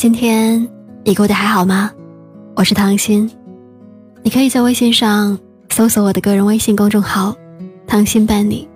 [0.00, 0.66] 今天
[1.04, 1.92] 你过得还好吗？
[2.56, 3.30] 我是唐心，
[4.22, 5.38] 你可以在微信上
[5.68, 7.36] 搜索我的个人微信公众号
[7.86, 8.66] “唐心伴你”，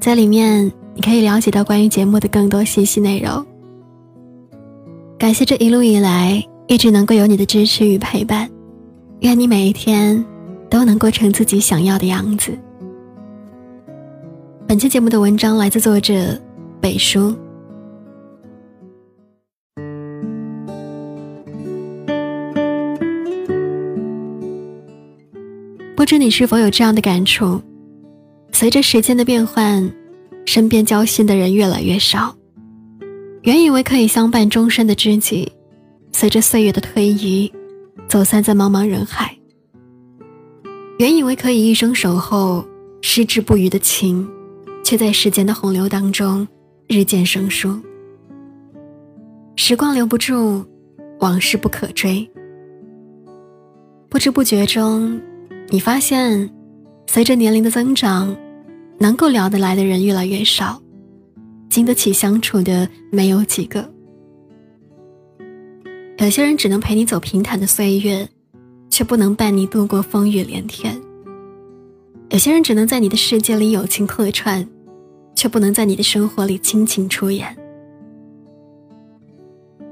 [0.00, 3.44] 在里面你可以了解到关于节目的更多信息内容。
[5.18, 8.48] 感谢这一路以来一直能够有你的支持与陪伴，
[9.20, 10.24] 愿你每一天
[10.70, 12.58] 都能过成自己想要的样子。
[14.66, 16.14] 本期节目的文章来自作者
[16.80, 17.36] 北叔。
[25.96, 27.58] 不知你是否有这样的感触？
[28.52, 29.90] 随着时间的变换，
[30.44, 32.36] 身边交心的人越来越少。
[33.44, 35.50] 原以为可以相伴终身的知己，
[36.12, 37.50] 随着岁月的推移，
[38.08, 39.34] 走散在茫茫人海。
[40.98, 42.62] 原以为可以一生守候、
[43.00, 44.28] 矢志不渝的情，
[44.84, 46.46] 却在时间的洪流当中
[46.88, 47.80] 日渐生疏。
[49.56, 50.62] 时光留不住，
[51.20, 52.30] 往事不可追。
[54.10, 55.18] 不知不觉中。
[55.68, 56.48] 你发现，
[57.08, 58.34] 随着年龄的增长，
[58.98, 60.80] 能够聊得来的人越来越少，
[61.68, 63.88] 经得起相处的没有几个。
[66.18, 68.28] 有些人只能陪你走平坦的岁月，
[68.90, 70.98] 却不能伴你度过风雨连天。
[72.30, 74.66] 有些人只能在你的世界里友情客串，
[75.34, 77.54] 却不能在你的生活里亲情出演。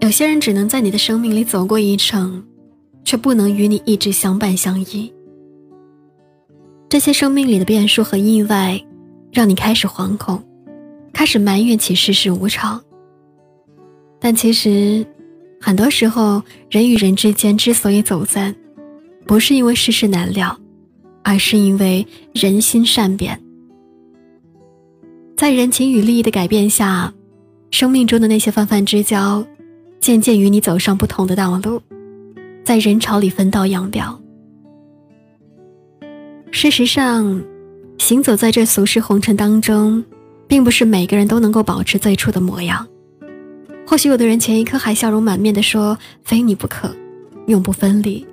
[0.00, 2.42] 有些人只能在你的生命里走过一程，
[3.04, 5.12] 却不能与你一直相伴相依。
[6.88, 8.80] 这些生命里的变数和意外，
[9.32, 10.42] 让你开始惶恐，
[11.12, 12.80] 开始埋怨起世事无常。
[14.20, 15.04] 但其实，
[15.60, 18.54] 很多时候人与人之间之所以走散，
[19.26, 20.56] 不是因为世事难料，
[21.22, 23.40] 而是因为人心善变。
[25.36, 27.12] 在人情与利益的改变下，
[27.70, 29.44] 生命中的那些泛泛之交，
[30.00, 31.82] 渐渐与你走上不同的道路，
[32.62, 34.18] 在人潮里分道扬镳。
[36.54, 37.42] 事实上，
[37.98, 40.02] 行走在这俗世红尘当中，
[40.46, 42.86] 并不是每个人都能够保持最初的模样。
[43.84, 46.94] 或许有的人前一刻还笑容满面地说“非你不可，
[47.48, 48.24] 永不分离”，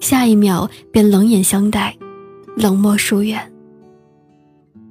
[0.00, 1.94] 下一秒便冷眼相待，
[2.56, 3.38] 冷漠疏远。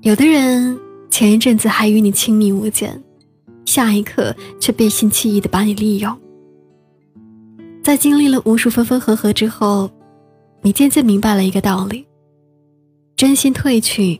[0.01, 3.03] 有的人前一阵子还与你亲密无间，
[3.65, 6.15] 下一刻却背信弃义地把你利用。
[7.83, 9.89] 在经历了无数分分合合之后，
[10.61, 12.05] 你渐渐明白了一个道理。
[13.19, 14.17] 真心褪去，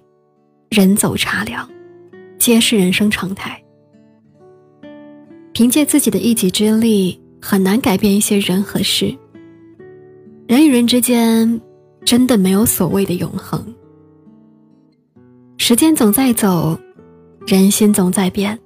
[0.70, 1.66] 人走茶凉，
[2.38, 3.64] 皆是人生常态。
[5.54, 9.18] 凭借自己的一己之力，很难改变一些人和事。
[10.50, 11.62] 人与人之间，
[12.04, 13.74] 真的没有所谓的永恒。
[15.58, 16.78] 时间总在走，
[17.48, 18.60] 人心总在变。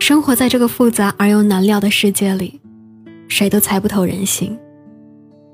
[0.00, 2.60] 生活在这个复杂而又难料的世界里，
[3.28, 4.58] 谁都猜不透人心，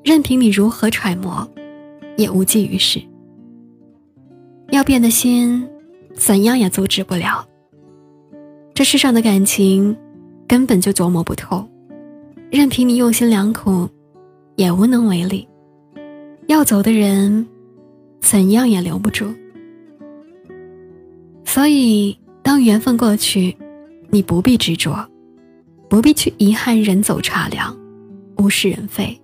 [0.02, 1.46] 任凭你如何揣摩，
[2.16, 2.98] 也无济于事。
[4.70, 5.66] 要变的心，
[6.14, 7.46] 怎样也阻止不了。
[8.74, 9.96] 这世上的感情，
[10.46, 11.66] 根本就琢磨不透，
[12.50, 13.88] 任凭你用心良苦，
[14.56, 15.48] 也无能为力。
[16.48, 17.46] 要走的人，
[18.20, 19.26] 怎样也留不住。
[21.44, 23.56] 所以，当缘分过去，
[24.10, 24.94] 你不必执着，
[25.88, 27.74] 不必去遗憾人走茶凉，
[28.36, 29.18] 物是人非。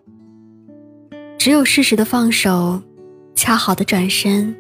[1.38, 2.81] 只有适时的放手，
[3.34, 4.56] 恰好的转身。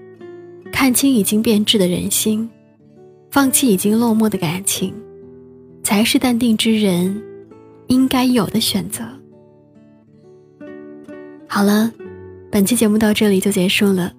[0.74, 2.50] 看清已经变质的人心，
[3.30, 4.92] 放弃已经落寞的感情，
[5.84, 7.22] 才是淡定之人
[7.86, 9.04] 应该有的选择。
[11.46, 11.90] 好了，
[12.50, 14.12] 本期节目到这里就结束了。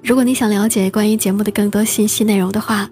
[0.00, 2.88] 如果你想了解关于节目的更多信息内容的话，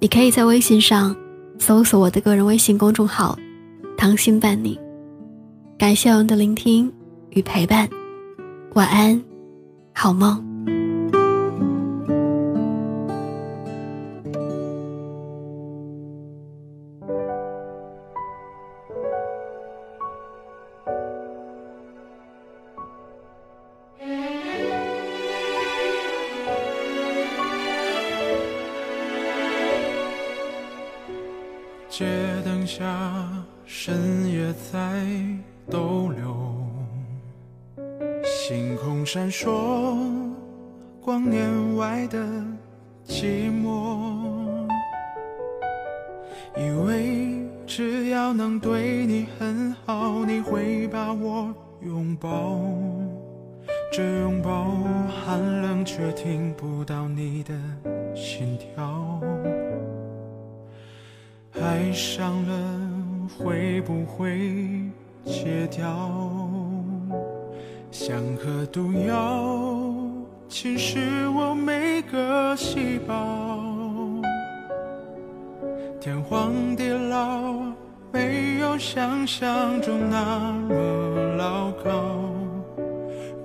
[0.00, 1.14] 你可以在微信上
[1.60, 3.38] 搜索我的个人微信公众号
[3.96, 4.76] “糖心伴你”。
[5.78, 6.92] 感谢我们的聆听
[7.30, 7.88] 与陪伴，
[8.74, 9.22] 晚安，
[9.94, 10.47] 好梦。
[31.98, 32.06] 街
[32.44, 32.86] 灯下，
[33.66, 35.04] 深夜在
[35.68, 36.54] 逗留，
[38.22, 40.06] 星空闪烁，
[41.02, 42.16] 光年外的
[43.04, 44.06] 寂寞。
[46.56, 51.52] 以为只要能对你很好，你会把我
[51.82, 52.60] 拥抱。
[53.90, 54.70] 这拥抱
[55.26, 57.54] 寒冷，却听不到你的
[58.14, 59.20] 心跳。
[61.62, 62.80] 爱上了
[63.38, 64.50] 会不会
[65.24, 66.10] 戒掉
[67.90, 69.44] 像颗毒药
[70.48, 70.98] 侵蚀
[71.32, 73.58] 我每个细胞
[76.00, 77.54] 天荒地老
[78.12, 82.28] 没有想象中那么牢靠。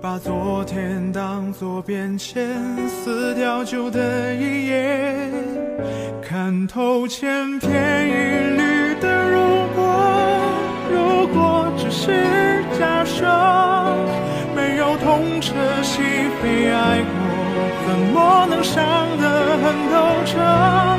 [0.03, 2.59] 把昨天当作变迁
[2.89, 5.22] 撕掉旧的一页
[6.43, 8.11] 看透千篇一
[8.57, 9.39] 律的如
[9.73, 9.81] 果
[10.91, 13.23] 如果只是假设
[14.53, 16.03] 没有痛彻心
[16.43, 17.15] 扉爱过
[17.87, 18.83] 怎么能伤
[19.21, 19.95] 得很透
[20.27, 20.92] 彻？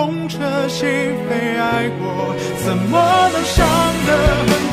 [0.00, 3.68] 痛彻心扉爱过怎么能伤
[4.06, 4.16] 的
[4.46, 4.69] 很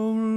[0.00, 0.27] Oh